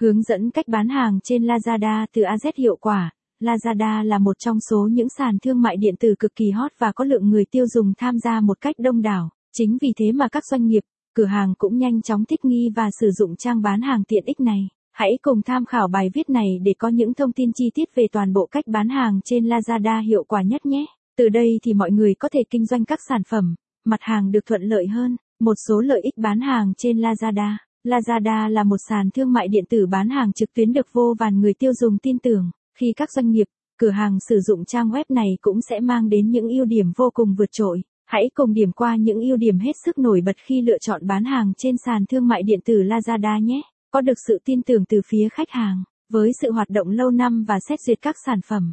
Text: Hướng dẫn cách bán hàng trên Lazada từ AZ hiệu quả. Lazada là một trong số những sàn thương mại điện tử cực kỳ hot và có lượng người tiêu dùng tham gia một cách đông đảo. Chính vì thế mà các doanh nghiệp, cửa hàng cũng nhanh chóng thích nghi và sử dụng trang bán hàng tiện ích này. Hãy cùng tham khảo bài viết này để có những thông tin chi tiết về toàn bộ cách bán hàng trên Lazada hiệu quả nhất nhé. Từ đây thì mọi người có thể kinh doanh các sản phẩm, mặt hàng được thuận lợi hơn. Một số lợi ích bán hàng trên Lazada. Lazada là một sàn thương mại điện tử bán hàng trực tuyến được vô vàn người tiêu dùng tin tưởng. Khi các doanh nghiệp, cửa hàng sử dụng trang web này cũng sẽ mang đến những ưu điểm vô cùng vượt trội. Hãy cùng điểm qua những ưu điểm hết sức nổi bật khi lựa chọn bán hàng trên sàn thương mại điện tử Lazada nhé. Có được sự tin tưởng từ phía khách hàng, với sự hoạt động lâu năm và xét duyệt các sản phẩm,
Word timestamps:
Hướng 0.00 0.22
dẫn 0.22 0.50
cách 0.50 0.68
bán 0.68 0.88
hàng 0.88 1.18
trên 1.24 1.42
Lazada 1.42 2.06
từ 2.14 2.22
AZ 2.22 2.52
hiệu 2.56 2.76
quả. 2.76 3.10
Lazada 3.40 4.04
là 4.04 4.18
một 4.18 4.38
trong 4.38 4.60
số 4.70 4.88
những 4.92 5.08
sàn 5.18 5.38
thương 5.38 5.62
mại 5.62 5.76
điện 5.76 5.94
tử 6.00 6.14
cực 6.18 6.34
kỳ 6.36 6.50
hot 6.50 6.72
và 6.78 6.92
có 6.92 7.04
lượng 7.04 7.30
người 7.30 7.44
tiêu 7.50 7.66
dùng 7.66 7.92
tham 7.98 8.18
gia 8.18 8.40
một 8.40 8.60
cách 8.60 8.74
đông 8.78 9.02
đảo. 9.02 9.28
Chính 9.52 9.78
vì 9.80 9.92
thế 9.96 10.12
mà 10.12 10.28
các 10.28 10.42
doanh 10.50 10.66
nghiệp, 10.66 10.82
cửa 11.14 11.24
hàng 11.24 11.54
cũng 11.58 11.78
nhanh 11.78 12.02
chóng 12.02 12.24
thích 12.24 12.44
nghi 12.44 12.68
và 12.76 12.90
sử 13.00 13.10
dụng 13.10 13.36
trang 13.36 13.62
bán 13.62 13.82
hàng 13.82 14.04
tiện 14.04 14.24
ích 14.24 14.40
này. 14.40 14.68
Hãy 14.92 15.18
cùng 15.22 15.42
tham 15.42 15.64
khảo 15.64 15.88
bài 15.88 16.10
viết 16.14 16.30
này 16.30 16.58
để 16.62 16.74
có 16.78 16.88
những 16.88 17.14
thông 17.14 17.32
tin 17.32 17.50
chi 17.52 17.70
tiết 17.74 17.94
về 17.94 18.06
toàn 18.12 18.32
bộ 18.32 18.48
cách 18.50 18.64
bán 18.66 18.88
hàng 18.88 19.20
trên 19.24 19.44
Lazada 19.44 20.02
hiệu 20.02 20.24
quả 20.24 20.42
nhất 20.42 20.66
nhé. 20.66 20.86
Từ 21.16 21.28
đây 21.28 21.60
thì 21.62 21.74
mọi 21.74 21.90
người 21.90 22.14
có 22.14 22.28
thể 22.28 22.40
kinh 22.50 22.66
doanh 22.66 22.84
các 22.84 22.98
sản 23.08 23.22
phẩm, 23.30 23.54
mặt 23.84 24.00
hàng 24.00 24.30
được 24.30 24.46
thuận 24.46 24.62
lợi 24.62 24.86
hơn. 24.86 25.16
Một 25.40 25.54
số 25.68 25.80
lợi 25.80 26.00
ích 26.02 26.18
bán 26.18 26.40
hàng 26.40 26.72
trên 26.76 26.98
Lazada. 26.98 27.56
Lazada 27.84 28.48
là 28.48 28.64
một 28.64 28.76
sàn 28.88 29.10
thương 29.10 29.32
mại 29.32 29.48
điện 29.48 29.64
tử 29.70 29.86
bán 29.86 30.08
hàng 30.08 30.32
trực 30.32 30.54
tuyến 30.54 30.72
được 30.72 30.86
vô 30.92 31.14
vàn 31.18 31.40
người 31.40 31.54
tiêu 31.54 31.72
dùng 31.72 31.98
tin 31.98 32.18
tưởng. 32.18 32.50
Khi 32.78 32.92
các 32.96 33.10
doanh 33.12 33.30
nghiệp, 33.30 33.46
cửa 33.78 33.90
hàng 33.90 34.18
sử 34.28 34.40
dụng 34.40 34.64
trang 34.64 34.88
web 34.88 35.04
này 35.08 35.38
cũng 35.40 35.60
sẽ 35.70 35.80
mang 35.80 36.08
đến 36.08 36.30
những 36.30 36.48
ưu 36.48 36.64
điểm 36.64 36.92
vô 36.96 37.10
cùng 37.14 37.34
vượt 37.34 37.48
trội. 37.52 37.82
Hãy 38.06 38.30
cùng 38.34 38.52
điểm 38.52 38.72
qua 38.72 38.96
những 38.96 39.20
ưu 39.20 39.36
điểm 39.36 39.58
hết 39.58 39.72
sức 39.84 39.98
nổi 39.98 40.20
bật 40.20 40.36
khi 40.46 40.62
lựa 40.62 40.78
chọn 40.78 41.06
bán 41.06 41.24
hàng 41.24 41.52
trên 41.56 41.76
sàn 41.84 42.06
thương 42.06 42.28
mại 42.28 42.42
điện 42.42 42.60
tử 42.64 42.82
Lazada 42.82 43.40
nhé. 43.42 43.62
Có 43.90 44.00
được 44.00 44.18
sự 44.26 44.38
tin 44.44 44.62
tưởng 44.62 44.84
từ 44.84 45.00
phía 45.06 45.28
khách 45.28 45.50
hàng, 45.50 45.82
với 46.12 46.30
sự 46.42 46.50
hoạt 46.52 46.68
động 46.68 46.88
lâu 46.88 47.10
năm 47.10 47.44
và 47.48 47.58
xét 47.68 47.80
duyệt 47.80 47.98
các 48.02 48.16
sản 48.26 48.40
phẩm, 48.48 48.72